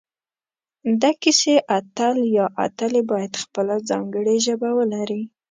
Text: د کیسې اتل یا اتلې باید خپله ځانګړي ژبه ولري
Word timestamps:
د 1.01 1.03
کیسې 1.21 1.55
اتل 1.77 2.17
یا 2.37 2.45
اتلې 2.65 3.01
باید 3.11 3.33
خپله 3.43 3.75
ځانګړي 3.89 4.35
ژبه 4.45 4.69
ولري 4.79 5.21